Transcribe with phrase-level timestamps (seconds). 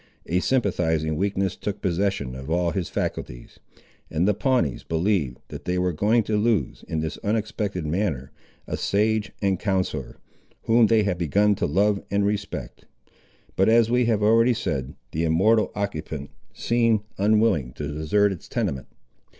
[0.25, 3.59] A sympathising weakness took possession of all his faculties;
[4.09, 8.31] and the Pawnees believed, that they were going to lose, in this unexpected manner,
[8.65, 10.17] a sage and counsellor,
[10.63, 12.85] whom they had begun both to love and respect.
[13.55, 18.87] But as we have already said, the immortal occupant seemed unwilling to desert its tenement.